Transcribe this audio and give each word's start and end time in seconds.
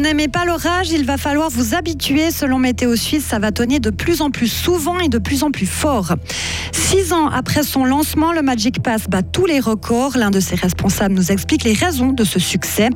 n'aimez 0.00 0.28
pas 0.28 0.44
l'orage, 0.44 0.90
il 0.90 1.04
va 1.04 1.16
falloir 1.16 1.50
vous 1.50 1.74
habituer. 1.74 2.30
Selon 2.30 2.58
Météo 2.58 2.96
Suisse, 2.96 3.24
ça 3.24 3.38
va 3.38 3.52
tonner 3.52 3.80
de 3.80 3.90
plus 3.90 4.22
en 4.22 4.30
plus 4.30 4.48
souvent 4.48 4.98
et 4.98 5.08
de 5.08 5.18
plus 5.18 5.42
en 5.42 5.50
plus 5.50 5.66
fort. 5.66 6.14
Six 6.72 7.12
ans 7.12 7.28
après 7.28 7.62
son 7.62 7.84
lancement, 7.84 8.32
le 8.32 8.42
Magic 8.42 8.82
Pass 8.82 9.08
bat 9.08 9.22
tous 9.22 9.46
les 9.46 9.60
records. 9.60 10.16
L'un 10.16 10.30
de 10.30 10.40
ses 10.40 10.56
responsables 10.56 11.14
nous 11.14 11.30
explique 11.30 11.64
les 11.64 11.72
raisons 11.72 12.12
de 12.12 12.24
ce 12.24 12.40
succès. 12.40 12.88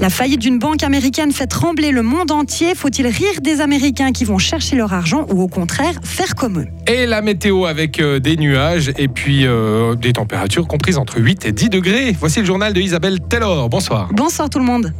La 0.00 0.08
faillite 0.08 0.40
d'une 0.40 0.58
banque 0.58 0.82
américaine 0.82 1.32
fait 1.32 1.46
trembler 1.46 1.90
le 1.90 2.02
monde 2.02 2.30
entier. 2.30 2.74
Faut-il 2.74 3.06
rire 3.06 3.40
des 3.42 3.60
Américains 3.60 4.12
qui 4.12 4.24
vont 4.24 4.38
chercher 4.38 4.76
leur 4.76 4.92
argent 4.94 5.26
ou 5.30 5.42
au 5.42 5.48
contraire 5.48 5.94
faire 6.02 6.34
comme 6.34 6.60
eux? 6.60 6.66
Et 6.86 7.06
la 7.06 7.22
météo 7.22 7.66
avec 7.66 8.00
euh, 8.00 8.20
des 8.20 8.36
nuages 8.36 8.92
et 8.96 9.08
puis 9.08 9.46
euh, 9.46 9.94
des 9.96 10.12
températures 10.12 10.66
comprises 10.66 10.96
entre 10.96 11.20
8 11.20 11.44
et 11.46 11.52
10 11.52 11.68
degrés. 11.68 12.16
Voici 12.18 12.40
le 12.40 12.46
journal 12.46 12.72
de 12.72 12.80
Isabelle 12.80 13.20
Taylor. 13.20 13.68
Bonsoir. 13.68 14.08
Bonsoir 14.12 14.48
tout 14.48 14.58
le 14.58 14.64
monde. 14.64 14.92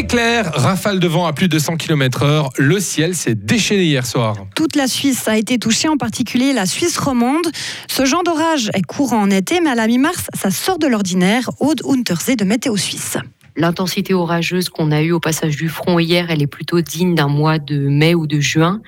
Éclair, 0.00 0.50
rafale 0.54 0.98
de 0.98 1.06
vent 1.06 1.26
à 1.26 1.34
plus 1.34 1.48
de 1.48 1.58
100 1.58 1.76
km/h. 1.76 2.48
Le 2.56 2.80
ciel 2.80 3.14
s'est 3.14 3.34
déchaîné 3.34 3.84
hier 3.84 4.06
soir. 4.06 4.34
Toute 4.56 4.74
la 4.74 4.86
Suisse 4.86 5.28
a 5.28 5.36
été 5.36 5.58
touchée, 5.58 5.88
en 5.88 5.98
particulier 5.98 6.54
la 6.54 6.64
Suisse 6.64 6.96
romande. 6.96 7.46
Ce 7.86 8.06
genre 8.06 8.22
d'orage 8.22 8.70
est 8.72 8.80
courant 8.80 9.20
en 9.20 9.30
été, 9.30 9.60
mais 9.60 9.68
à 9.68 9.74
la 9.74 9.86
mi-mars, 9.86 10.28
ça 10.32 10.50
sort 10.50 10.78
de 10.78 10.86
l'ordinaire. 10.86 11.50
Aude 11.60 11.82
Untersee 11.86 12.36
de 12.36 12.46
Météo 12.46 12.78
Suisse. 12.78 13.18
L'intensité 13.56 14.14
orageuse 14.14 14.68
qu'on 14.68 14.90
a 14.90 15.02
eue 15.02 15.12
au 15.12 15.20
passage 15.20 15.56
du 15.56 15.68
front 15.68 15.98
hier, 15.98 16.30
elle 16.30 16.42
est 16.42 16.46
plutôt 16.46 16.80
digne 16.80 17.14
d'un 17.14 17.28
mois 17.28 17.58
de 17.58 17.78
mai 17.78 18.14
ou 18.14 18.26
de 18.26 18.40
juin. 18.40 18.80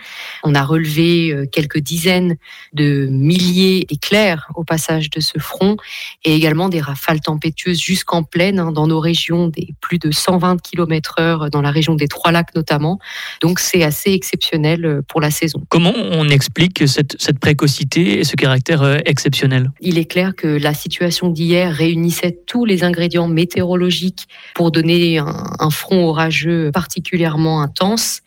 On 0.44 0.54
a 0.54 0.62
relevé 0.64 1.32
euh, 1.32 1.46
quelques 1.46 1.78
dizaines 1.78 2.36
de 2.72 3.06
milliers 3.10 3.84
d'éclairs 3.88 4.48
au 4.54 4.64
passage 4.64 5.10
de 5.10 5.20
ce 5.20 5.38
front 5.38 5.76
et 6.24 6.34
également 6.34 6.68
des 6.68 6.80
rafales 6.80 7.20
tempétueuses 7.20 7.80
jusqu'en 7.80 8.22
plaine 8.22 8.58
hein, 8.58 8.72
dans 8.72 8.86
nos 8.86 9.00
régions, 9.00 9.48
des 9.48 9.74
plus 9.80 9.98
de 9.98 10.10
120 10.10 10.60
km 10.62 11.16
heure 11.18 11.50
dans 11.50 11.62
la 11.62 11.70
région 11.70 11.94
des 11.94 12.08
Trois 12.08 12.32
Lacs 12.32 12.54
notamment. 12.54 12.98
Donc 13.40 13.58
c'est 13.58 13.82
assez 13.82 14.12
exceptionnel 14.12 14.84
euh, 14.84 15.02
pour 15.06 15.20
la 15.20 15.30
saison. 15.30 15.62
Comment 15.68 15.92
on 15.96 16.28
explique 16.28 16.86
cette, 16.88 17.16
cette 17.20 17.38
précocité 17.38 18.18
et 18.18 18.24
ce 18.24 18.36
caractère 18.36 18.82
euh, 18.82 18.98
exceptionnel? 19.04 19.70
Il 19.80 19.98
est 19.98 20.04
clair 20.04 20.34
que 20.34 20.46
la 20.46 20.74
situation 20.74 21.28
d'hier 21.28 21.72
réunissait 21.74 22.38
tous 22.46 22.64
les 22.64 22.84
ingrédients 22.84 23.28
météorologiques 23.28 24.28
pour 24.54 24.70
donner 24.70 25.18
un, 25.18 25.70
front 25.70 26.06
orageux 26.06 26.70
particulièrement 26.72 27.62
intense. 27.62 28.22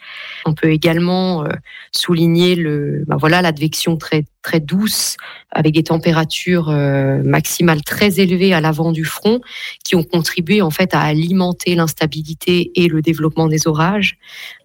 On 0.45 0.53
peut 0.53 0.71
également 0.71 1.43
euh, 1.43 1.49
souligner 1.91 2.55
le, 2.55 3.03
bah 3.07 3.17
voilà, 3.19 3.41
l'advection 3.41 3.97
très 3.97 4.25
très 4.45 4.59
douce, 4.59 5.17
avec 5.49 5.73
des 5.73 5.81
températures 5.81 6.69
euh, 6.69 7.23
maximales 7.23 7.81
très 7.81 8.19
élevées 8.19 8.53
à 8.53 8.61
l'avant 8.61 8.91
du 8.91 9.03
front, 9.03 9.41
qui 9.83 9.95
ont 9.95 10.03
contribué 10.03 10.61
en 10.61 10.69
fait 10.69 10.93
à 10.93 11.01
alimenter 11.01 11.73
l'instabilité 11.73 12.71
et 12.75 12.87
le 12.87 13.01
développement 13.01 13.47
des 13.47 13.67
orages. 13.67 14.17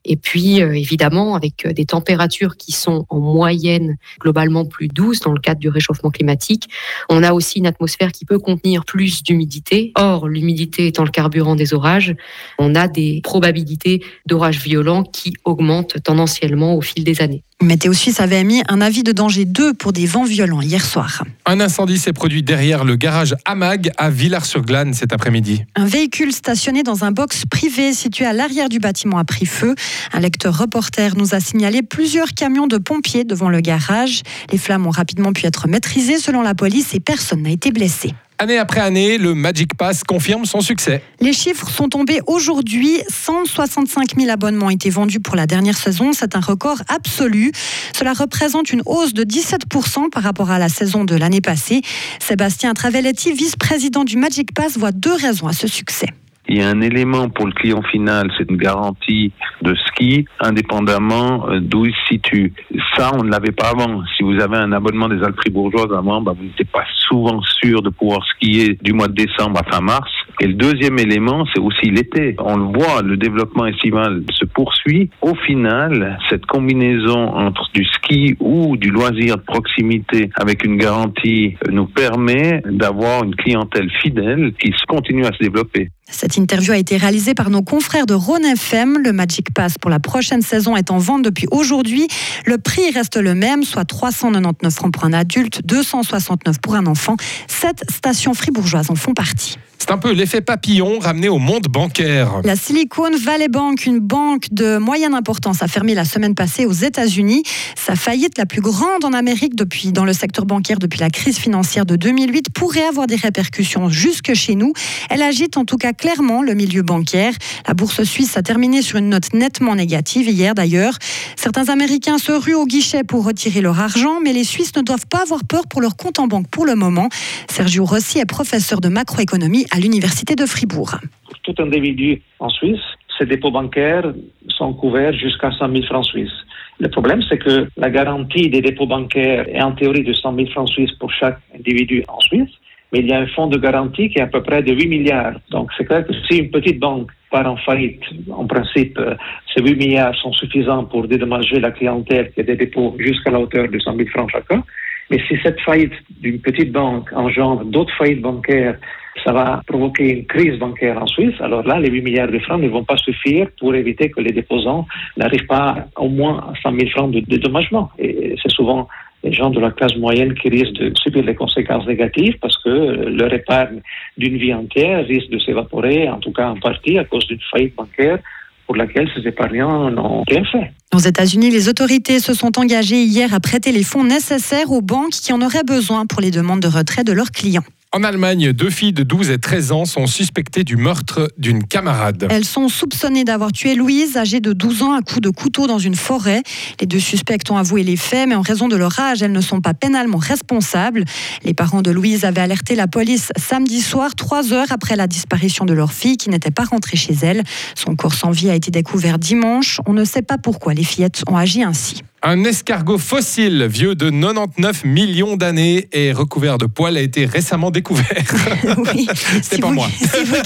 Et 0.05 0.17
puis 0.17 0.61
euh, 0.61 0.73
évidemment 0.73 1.35
avec 1.35 1.67
des 1.67 1.87
températures 1.87 2.59
qui 2.59 2.73
sont 2.73 3.07
en 3.09 3.21
moyenne 3.21 3.97
globalement 4.21 4.67
plus 4.67 4.89
douces 4.89 5.21
dans 5.21 5.33
le 5.33 5.41
cadre 5.41 5.61
du 5.61 5.71
réchauffement 5.71 6.11
climatique, 6.11 6.69
on 7.09 7.23
a 7.23 7.33
aussi 7.33 7.59
une 7.59 7.67
atmosphère 7.67 8.13
qui 8.13 8.27
peut 8.27 8.39
contenir 8.39 8.85
plus 8.85 9.23
d'humidité. 9.23 9.93
Or, 9.97 10.29
l'humidité 10.29 10.89
étant 10.89 11.05
le 11.05 11.11
carburant 11.11 11.57
des 11.57 11.73
orages, 11.73 12.15
on 12.59 12.75
a 12.75 12.87
des 12.87 13.23
probabilités 13.25 14.05
d'orages 14.27 14.61
violents 14.61 15.05
qui 15.05 15.33
augmentent 15.47 16.03
tendanciellement 16.03 16.75
au 16.75 16.83
fil 16.83 17.03
des 17.03 17.23
années. 17.23 17.45
Météo 17.63 17.93
Suisse 17.93 18.21
avait 18.21 18.41
émis 18.41 18.63
un 18.69 18.81
avis 18.81 19.03
de 19.03 19.13
danger 19.13 19.45
2 19.45 19.75
pour 19.75 19.93
des 19.93 20.07
vents 20.07 20.25
violents 20.25 20.63
hier 20.63 20.83
soir. 20.83 21.25
Un 21.45 21.61
incendie 21.61 21.99
s'est 21.99 22.15
produit 22.15 22.43
derrière 22.43 22.85
le 22.85 22.97
garage 22.97 23.37
Amag 23.45 23.91
à 23.99 24.09
Villars-sur-Glane 24.09 24.95
cet 24.95 25.13
après-midi. 25.13 25.63
Un 25.77 25.85
véhicule 25.85 26.33
stationné 26.33 26.83
dans 26.83 27.05
un 27.05 27.13
box 27.13 27.45
privé 27.45 27.93
situé 27.93 28.25
à 28.25 28.33
l'arrière 28.33 28.71
du 28.71 28.79
bâtiment 28.79 29.19
a 29.19 29.25
pris 29.25 29.45
feu. 29.45 29.75
Un 30.15 30.21
lecteur 30.21 30.57
reporter 30.57 31.17
nous 31.17 31.35
a 31.35 31.41
signalé 31.41 31.83
plusieurs 31.83 32.33
camions 32.33 32.67
de 32.67 32.79
pompiers 32.79 33.25
devant 33.25 33.51
le 33.51 33.61
garage. 33.61 34.23
Les 34.51 34.59
flammes 34.59 34.87
ont 34.87 34.91
rapidement 34.91 35.35
pu 35.35 35.45
être 35.45 35.69
maîtrisées 35.69 36.19
selon 36.19 36.41
la 36.41 36.55
police 36.55 36.95
et 36.95 37.01
personne 37.01 37.43
n'a 37.43 37.51
été 37.51 37.73
blessé. 37.73 38.15
Année 38.43 38.57
après 38.57 38.81
année, 38.81 39.19
le 39.19 39.35
Magic 39.35 39.75
Pass 39.75 40.03
confirme 40.03 40.47
son 40.47 40.63
succès. 40.63 41.03
Les 41.21 41.35
chiffres 41.35 41.69
sont 41.69 41.91
tombés 41.91 42.21
aujourd'hui. 42.27 43.03
165 43.11 44.17
000 44.17 44.31
abonnements 44.31 44.69
ont 44.69 44.71
été 44.71 44.89
vendus 44.89 45.21
pour 45.21 45.37
la 45.37 45.47
dernière 45.47 45.77
saison. 45.77 46.15
C'est 46.15 46.35
un 46.35 46.41
record 46.41 46.79
absolu. 46.89 47.53
Cela 47.95 48.15
représente 48.15 48.73
une 48.73 48.81
hausse 48.87 49.13
de 49.13 49.25
17% 49.25 50.09
par 50.09 50.23
rapport 50.23 50.51
à 50.51 50.59
la 50.59 50.71
saison 50.71 51.05
de 51.05 51.15
l'année 51.17 51.43
passée. 51.43 51.83
Sébastien 52.19 52.73
Travelletti, 52.73 53.35
vice-président 53.35 54.05
du 54.05 54.17
Magic 54.17 54.55
Pass, 54.55 54.79
voit 54.79 54.93
deux 54.93 55.17
raisons 55.17 55.47
à 55.47 55.53
ce 55.53 55.69
succès. 55.69 56.07
Il 56.49 56.57
y 56.57 56.63
a 56.63 56.69
un 56.69 56.81
élément 56.81 57.29
pour 57.29 57.47
le 57.47 57.53
client 57.53 57.83
final, 57.93 58.33
c'est 58.39 58.51
une 58.51 58.57
garantie 58.57 59.33
de 59.63 59.75
ski, 59.87 60.25
indépendamment 60.41 61.47
euh, 61.49 61.61
d'où 61.61 61.85
il 61.85 61.93
se 61.93 62.15
situe. 62.15 62.55
Ça, 62.97 63.13
on 63.15 63.23
ne 63.23 63.31
l'avait 63.31 63.53
pas 63.53 63.69
avant. 63.69 64.03
Si 64.17 64.23
vous 64.23 64.41
avez 64.41 64.57
un 64.57 64.73
abonnement 64.73 65.09
des 65.09 65.23
Alpes 65.23 65.37
fribourgeoises 65.37 65.93
avant, 65.97 66.23
bah, 66.23 66.33
vous 66.37 66.45
n'étiez 66.45 66.65
pas 66.65 66.85
souvent 67.11 67.41
sûr 67.43 67.83
de 67.83 67.91
pouvoir 67.91 68.25
skier 68.27 68.79
du 68.81 68.93
mois 68.93 69.09
de 69.09 69.15
décembre 69.15 69.61
à 69.61 69.71
fin 69.71 69.81
mars. 69.81 70.11
Et 70.43 70.47
le 70.47 70.55
deuxième 70.55 70.99
élément, 70.99 71.45
c'est 71.53 71.61
aussi 71.61 71.91
l'été. 71.91 72.35
On 72.39 72.57
le 72.57 72.65
voit, 72.65 73.03
le 73.03 73.19
développement 73.19 73.67
estival 73.67 74.23
se 74.33 74.47
poursuit. 74.47 75.11
Au 75.21 75.35
final, 75.35 76.19
cette 76.31 76.47
combinaison 76.47 77.35
entre 77.35 77.69
du 77.75 77.85
ski 77.85 78.37
ou 78.41 78.79
du 78.79 78.91
loisir 78.91 79.37
de 79.37 79.43
proximité 79.43 80.31
avec 80.35 80.65
une 80.65 80.79
garantie 80.79 81.57
nous 81.71 81.85
permet 81.85 82.63
d'avoir 82.65 83.23
une 83.23 83.35
clientèle 83.35 83.91
fidèle 84.03 84.55
qui 84.59 84.73
continue 84.89 85.27
à 85.27 85.33
se 85.33 85.43
développer. 85.43 85.91
Cette 86.09 86.39
interview 86.39 86.73
a 86.73 86.79
été 86.79 86.97
réalisée 86.97 87.35
par 87.35 87.51
nos 87.51 87.63
confrères 87.63 88.07
de 88.07 88.15
Rhône 88.15 88.45
FM. 88.45 88.99
Le 89.05 89.13
Magic 89.13 89.53
Pass 89.55 89.77
pour 89.79 89.91
la 89.91 90.01
prochaine 90.01 90.43
saison 90.43 90.75
est 90.75 90.91
en 90.91 90.99
vente 90.99 91.23
depuis 91.23 91.47
aujourd'hui. 91.51 92.09
Le 92.47 92.57
prix 92.57 92.91
reste 92.95 93.17
le 93.17 93.35
même, 93.35 93.63
soit 93.63 93.85
399 93.85 94.73
francs 94.73 94.93
pour 94.93 95.05
un 95.05 95.13
adulte, 95.13 95.61
269 95.67 96.61
pour 96.63 96.75
un 96.77 96.87
enfant. 96.87 97.17
Sept 97.47 97.85
stations 97.91 98.33
fribourgeoises 98.33 98.91
en 98.91 98.95
font 98.95 99.13
partie. 99.13 99.59
C'est 99.81 99.93
un 99.93 99.99
peu 99.99 100.13
l'effet 100.13 100.43
papillon 100.43 100.99
ramené 100.99 101.31
au 101.31 101.39
monde 101.39 101.67
bancaire. 101.69 102.43
La 102.45 102.55
Silicon 102.55 103.11
Valley 103.25 103.49
Bank, 103.49 103.87
une 103.87 103.99
banque 103.99 104.49
de 104.53 104.77
moyenne 104.77 105.15
importance, 105.15 105.63
a 105.63 105.69
fermé 105.69 105.95
la 105.95 106.05
semaine 106.05 106.35
passée 106.35 106.67
aux 106.67 106.73
États-Unis. 106.73 107.45
Sa 107.77 107.97
faillite, 107.97 108.37
la 108.37 108.45
plus 108.45 108.61
grande 108.61 109.07
en 109.07 109.15
Amérique 109.15 109.57
depuis, 109.57 109.91
dans 109.91 110.05
le 110.05 110.13
secteur 110.13 110.45
bancaire 110.45 110.79
depuis 110.79 111.01
la 111.01 111.09
crise 111.09 111.39
financière 111.39 111.87
de 111.87 111.97
2008, 111.97 112.51
pourrait 112.53 112.85
avoir 112.85 113.07
des 113.07 113.17
répercussions 113.17 113.89
jusque 113.89 114.35
chez 114.35 114.55
nous. 114.55 114.75
Elle 115.09 115.23
agite 115.23 115.57
en 115.57 115.65
tout 115.65 115.79
cas 115.79 115.95
clairement 115.95 116.43
le 116.43 116.53
milieu 116.53 116.83
bancaire. 116.83 117.33
La 117.67 117.73
bourse 117.73 118.03
suisse 118.03 118.37
a 118.37 118.43
terminé 118.43 118.83
sur 118.83 118.99
une 118.99 119.09
note 119.09 119.33
nettement 119.33 119.75
négative 119.75 120.29
hier 120.29 120.55
d'ailleurs. 120.55 120.99
Certains 121.37 121.71
Américains 121.71 122.19
se 122.19 122.33
ruent 122.33 122.55
au 122.55 122.67
guichet 122.67 123.03
pour 123.03 123.25
retirer 123.25 123.63
leur 123.63 123.81
argent, 123.81 124.21
mais 124.23 124.35
les 124.35 124.45
Suisses 124.45 124.77
ne 124.77 124.83
doivent 124.83 125.07
pas 125.07 125.23
avoir 125.23 125.43
peur 125.45 125.67
pour 125.69 125.81
leur 125.81 125.97
compte 125.97 126.19
en 126.19 126.27
banque 126.27 126.49
pour 126.49 126.67
le 126.67 126.75
moment. 126.75 127.09
Sergio 127.51 127.87
Rossi 127.87 128.19
est 128.19 128.27
professeur 128.27 128.83
de 128.83 128.91
macroéconomie 128.91 129.65
à 129.71 129.79
l'Université 129.79 130.35
de 130.35 130.47
Fribourg. 130.47 130.97
Pour 131.25 131.39
tout 131.41 131.63
individu 131.63 132.23
en 132.39 132.49
Suisse, 132.49 132.81
ses 133.19 133.27
dépôts 133.27 133.51
bancaires 133.51 134.13
sont 134.49 134.73
couverts 134.75 135.13
jusqu'à 135.13 135.51
100 135.53 135.73
000 135.73 135.85
francs 135.85 136.07
suisses. 136.07 136.41
Le 136.79 136.89
problème, 136.89 137.21
c'est 137.29 137.39
que 137.39 137.69
la 137.77 137.91
garantie 137.91 138.49
des 138.49 138.63
dépôts 138.63 138.87
bancaires 138.87 139.47
est 139.49 139.63
en 139.63 139.73
théorie 139.73 140.03
de 140.03 140.15
100 140.15 140.35
000 140.35 140.49
francs 140.51 140.71
suisses 140.71 140.93
pour 140.99 141.13
chaque 141.13 141.39
individu 141.55 142.03
en 142.09 142.19
Suisse, 142.21 142.51
mais 142.93 143.01
il 143.01 143.09
y 143.09 143.13
a 143.13 143.21
un 143.21 143.27
fonds 143.27 143.47
de 143.47 143.59
garantie 143.59 144.09
qui 144.09 144.19
est 144.19 144.23
à 144.23 144.27
peu 144.27 144.43
près 144.43 144.63
de 144.63 144.73
8 144.73 144.89
milliards. 144.89 145.35
Donc 145.51 145.71
c'est 145.77 145.85
clair 145.85 146.07
que 146.07 146.13
si 146.27 146.39
une 146.39 146.51
petite 146.51 146.81
banque 146.81 147.11
part 147.31 147.47
en 147.47 147.57
faillite, 147.57 148.03
en 148.31 148.47
principe, 148.47 148.99
euh, 148.99 149.15
ces 149.55 149.63
8 149.63 149.77
milliards 149.77 150.15
sont 150.17 150.33
suffisants 150.33 150.85
pour 150.85 151.07
dédommager 151.07 151.61
la 151.61 151.71
clientèle 151.71 152.33
qui 152.33 152.41
a 152.41 152.43
des 152.43 152.57
dépôts 152.57 152.97
jusqu'à 152.99 153.31
la 153.31 153.39
hauteur 153.41 153.69
de 153.69 153.79
100 153.79 153.97
000 153.97 154.09
francs 154.09 154.31
chacun. 154.33 154.65
Mais 155.11 155.19
si 155.29 155.37
cette 155.43 155.61
faillite 155.61 155.93
d'une 156.21 156.41
petite 156.41 156.73
banque 156.73 157.13
engendre 157.13 157.65
d'autres 157.65 157.95
faillites 157.99 158.23
bancaires, 158.23 158.77
ça 159.25 159.33
va 159.33 159.63
provoquer 159.67 160.19
une 160.19 160.27
crise 160.27 160.59
bancaire 160.59 161.03
en 161.03 161.07
Suisse. 161.07 161.35
Alors 161.41 161.63
là, 161.67 161.79
les 161.79 161.91
8 161.91 162.03
milliards 162.03 162.31
de 162.31 162.39
francs 162.39 162.61
ne 162.61 162.69
vont 162.69 162.85
pas 162.85 162.97
suffire 162.97 163.49
pour 163.59 163.75
éviter 163.75 164.11
que 164.11 164.21
les 164.21 164.33
déposants 164.33 164.87
n'arrivent 165.17 165.47
pas 165.47 165.87
au 165.97 166.09
moins 166.09 166.39
à 166.39 166.53
100 166.63 166.79
000 166.79 166.91
francs 166.91 167.11
de 167.11 167.21
dédommagement. 167.21 167.91
Et 167.99 168.35
c'est 168.43 168.51
souvent 168.51 168.89
les 169.23 169.33
gens 169.33 169.51
de 169.51 169.61
la 169.61 169.71
classe 169.71 169.97
moyenne 169.97 170.35
qui 170.35 170.49
risquent 170.49 170.81
de 170.81 170.93
subir 170.97 171.25
les 171.25 171.35
conséquences 171.35 171.87
négatives 171.87 172.37
parce 172.41 172.57
que 172.63 172.69
leur 172.69 173.33
épargne 173.33 173.81
d'une 174.17 174.37
vie 174.37 174.55
entière 174.55 175.05
risque 175.07 175.31
de 175.31 175.39
s'évaporer, 175.39 176.09
en 176.09 176.19
tout 176.19 176.33
cas 176.33 176.49
en 176.49 176.59
partie 176.59 176.99
à 176.99 177.05
cause 177.05 177.27
d'une 177.27 177.41
faillite 177.51 177.75
bancaire 177.77 178.19
pour 178.67 178.77
laquelle 178.77 179.11
ces 179.15 179.27
épargnants 179.27 179.91
n'ont 179.91 180.23
rien 180.29 180.45
fait. 180.45 180.71
Aux 180.95 180.99
États-Unis, 180.99 181.51
les 181.51 181.69
autorités 181.69 182.21
se 182.21 182.35
sont 182.35 182.59
engagées 182.59 183.03
hier 183.03 183.35
à 183.35 183.41
prêter 183.41 183.73
les 183.73 183.83
fonds 183.83 184.05
nécessaires 184.05 184.71
aux 184.71 184.81
banques 184.81 185.11
qui 185.11 185.33
en 185.33 185.43
auraient 185.43 185.65
besoin 185.67 186.07
pour 186.07 186.21
les 186.21 186.31
demandes 186.31 186.61
de 186.61 186.69
retrait 186.69 187.05
de 187.05 187.13
leurs 187.13 187.33
clients. 187.33 187.65
En 187.93 188.05
Allemagne, 188.05 188.53
deux 188.53 188.71
filles 188.71 188.93
de 188.93 189.03
12 189.03 189.31
et 189.31 189.39
13 189.39 189.73
ans 189.73 189.85
sont 189.85 190.07
suspectées 190.07 190.63
du 190.63 190.77
meurtre 190.77 191.29
d'une 191.39 191.67
camarade. 191.67 192.29
Elles 192.31 192.45
sont 192.45 192.69
soupçonnées 192.69 193.25
d'avoir 193.25 193.51
tué 193.51 193.75
Louise, 193.75 194.17
âgée 194.17 194.39
de 194.39 194.53
12 194.53 194.83
ans, 194.83 194.93
à 194.93 195.03
coups 195.03 195.23
de 195.23 195.31
couteau 195.31 195.67
dans 195.67 195.81
une 195.81 195.97
forêt. 195.97 196.45
Les 196.81 196.87
deux 196.87 197.01
suspects 197.01 197.51
ont 197.51 197.57
avoué 197.57 197.83
les 197.83 197.97
faits, 197.97 198.29
mais 198.29 198.37
en 198.37 198.43
raison 198.43 198.69
de 198.69 198.77
leur 198.77 198.97
âge, 199.01 199.23
elles 199.23 199.33
ne 199.33 199.41
sont 199.41 199.61
pas 199.61 199.75
pénalement 199.75 200.19
responsables. 200.19 201.05
Les 201.43 201.53
parents 201.53 201.83
de 201.83 201.91
Louise 201.91 202.25
avaient 202.25 202.43
alerté 202.43 202.77
la 202.77 202.87
police 202.87 203.33
samedi 203.37 203.81
soir, 203.81 204.15
trois 204.15 204.53
heures 204.53 204.71
après 204.71 204.95
la 204.95 205.09
disparition 205.09 205.65
de 205.65 205.73
leur 205.73 205.93
fille, 205.93 206.17
qui 206.17 206.31
n'était 206.31 206.53
pas 206.53 206.67
rentrée 206.67 206.97
chez 206.97 207.15
elle. 207.23 207.43
Son 207.75 207.97
corps 207.97 208.15
sans 208.15 208.31
vie 208.31 208.51
a 208.51 208.55
été 208.55 208.71
découvert 208.71 209.19
dimanche. 209.19 209.81
On 209.87 209.95
ne 209.95 210.05
sait 210.05 210.23
pas 210.23 210.39
pourquoi 210.39 210.75
les 210.75 210.85
fillettes 210.85 211.25
ont 211.29 211.37
agi 211.37 211.65
ainsi. 211.65 212.05
Un 212.23 212.45
escargot 212.45 212.99
fossile, 212.99 213.67
vieux 213.67 213.95
de 213.95 214.11
99 214.11 214.85
millions 214.85 215.37
d'années 215.37 215.89
et 215.93 216.13
recouvert 216.13 216.59
de 216.59 216.67
poils, 216.67 216.99
a 216.99 217.01
été 217.01 217.25
récemment 217.25 217.71
découvert. 217.71 218.05
Oui. 218.95 219.09
Si 219.43 219.59
pas 219.61 219.69
vous- 219.69 219.73
moi. 219.75 219.89
Si 219.99 220.25
vous, 220.25 220.37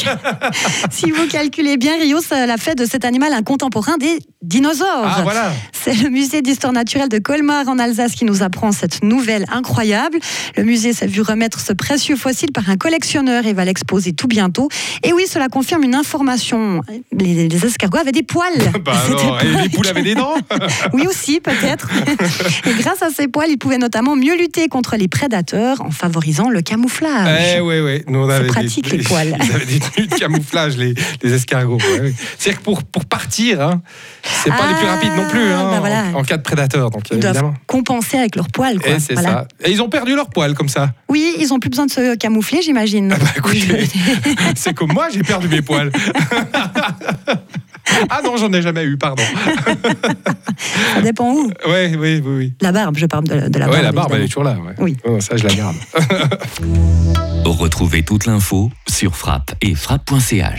si 0.91 1.11
vous 1.11 1.27
calculez 1.27 1.77
bien, 1.77 1.99
Rio, 1.99 2.21
ça 2.21 2.47
l'a 2.47 2.59
fait 2.59 2.77
de 2.77 2.85
cet 2.85 3.05
animal 3.05 3.33
un 3.33 3.43
contemporain 3.43 3.97
des 3.99 4.19
dinosaures. 4.45 4.87
Ah 5.05 5.21
voilà 5.23 5.53
C'est 5.73 5.95
le 5.95 6.11
musée 6.11 6.43
d'histoire 6.43 6.73
naturelle 6.73 7.09
de 7.09 7.19
Colmar 7.19 7.69
en 7.69 7.79
Alsace 7.79 8.13
qui 8.13 8.25
nous 8.25 8.43
apprend 8.43 8.73
cette 8.73 9.03
nouvelle 9.03 9.45
incroyable. 9.51 10.19
Le 10.57 10.65
musée 10.65 10.93
s'est 10.93 11.07
vu 11.07 11.23
remettre 11.23 11.61
ce 11.61 11.73
précieux 11.73 12.17
fossile 12.17 12.53
par 12.53 12.69
un 12.69 12.77
collectionneur 12.77 13.47
et 13.47 13.53
va 13.53 13.65
l'exposer 13.65 14.13
tout 14.13 14.29
bientôt. 14.29 14.69
Et 15.03 15.13
oui, 15.13 15.25
cela 15.29 15.49
confirme 15.49 15.83
une 15.83 15.95
information. 15.95 16.81
Les, 17.13 17.49
les 17.49 17.67
escargots 17.67 17.99
avaient 17.99 18.13
des 18.13 18.23
poils. 18.23 18.53
Bah 18.85 18.93
alors, 19.07 19.41
et 19.43 19.63
les 19.63 19.69
poules 19.71 19.87
avaient 19.87 20.03
des 20.03 20.15
dents 20.15 20.35
Oui 20.93 21.07
aussi, 21.07 21.41
peut-être. 21.41 21.89
Et 22.67 22.75
grâce 22.75 23.03
à 23.03 23.09
ces 23.09 23.29
poils, 23.29 23.49
ils 23.49 23.57
pouvaient 23.57 23.79
notamment 23.79 24.15
mieux 24.15 24.37
lutter 24.37 24.69
contre 24.69 24.97
les 24.97 25.09
prédateurs 25.09 25.81
en 25.81 25.91
favorisant 25.91 26.51
le 26.51 26.61
camouflage. 26.61 27.55
Eh 27.57 27.61
oui, 27.61 27.81
oui. 27.81 28.31
Avait 28.31 28.47
pratique, 28.47 28.91
des, 28.91 28.99
les 28.99 29.05
poils. 29.05 29.35
Ils 29.43 29.53
avaient 29.55 29.65
des 29.65 29.81
tenues 29.81 30.07
de 30.07 30.15
camouflage, 30.15 30.77
les, 30.77 30.93
les 31.23 31.33
escargots. 31.33 31.79
ouais, 31.79 32.01
ouais. 32.01 32.15
C'est-à-dire 32.39 32.59
que 32.61 32.65
pour, 32.65 32.83
pour 32.83 33.07
partir, 33.07 33.63
hein, 33.63 33.81
c'est 34.43 34.51
pas 34.51 34.67
les 34.69 34.75
plus 34.75 34.87
Ah, 34.87 34.95
rapides 34.95 35.13
non 35.17 35.29
plus 35.29 35.41
hein, 35.53 35.69
bah 35.71 35.81
voilà. 35.81 36.05
en, 36.15 36.21
en 36.21 36.23
cas 36.25 36.37
de 36.37 36.43
prédateur. 36.43 36.91
Donc, 36.91 37.03
Ils 37.11 37.19
doivent 37.19 37.35
évidemment. 37.37 37.55
compenser 37.67 38.19
avec 38.19 38.37
leurs 38.37 38.49
poils. 38.49 38.79
Quoi. 38.81 38.93
Et 38.93 38.99
c'est 39.01 39.15
Voilà. 39.15 39.29
ça. 39.31 39.47
Et 39.65 39.71
ils 39.73 39.81
ont 39.83 39.89
perdu 39.89 40.15
leurs 40.15 40.29
poils 40.31 40.55
comme 40.55 40.69
ça. 40.69 40.91
Oui, 41.09 41.35
ils 41.39 41.53
ont 41.53 41.59
plus 41.61 41.71
besoin 41.71 41.87
de 41.87 41.91
se 41.91 42.17
camoufler, 42.17 42.61
j'imagine. 42.63 43.09
bah, 43.09 43.17
écoutez. 43.37 43.89
C'est 44.57 44.75
comme 44.75 44.93
moi, 44.93 45.09
j'ai 45.13 45.23
perdu 45.23 45.49
mes 45.49 45.63
poils. 45.63 45.91
ah 48.11 48.21
non, 48.25 48.37
j'en 48.37 48.53
ai 48.53 48.63
jamais 48.63 48.83
eu, 48.85 48.97
pardon. 48.97 49.23
Ça 50.95 51.01
dépend 51.03 51.33
où. 51.33 51.51
Ouais, 51.67 51.95
oui, 51.97 52.21
oui, 52.25 52.37
oui. 52.37 52.53
La 52.61 52.73
barbe, 52.73 52.97
je 52.97 53.07
parle 53.07 53.25
de, 53.25 53.49
de 53.49 53.59
la 53.59 53.67
barbe. 53.67 53.73
ouais, 53.77 53.83
la 53.83 53.93
barbe, 53.93 54.13
elle 54.15 54.23
est 54.23 54.27
toujours 54.29 54.45
là. 54.45 54.53
ouais. 54.53 54.75
Oui. 54.79 54.97
Oh, 55.05 55.21
ça, 55.21 55.37
je 55.37 55.45
la 55.47 55.55
garde. 55.55 55.77
Retrouvez 57.45 58.03
toute 58.03 58.27
l'info 58.27 58.71
sur 58.89 59.17
frappe 59.17 59.53
et 59.61 59.75
frappe.ch. 59.75 60.45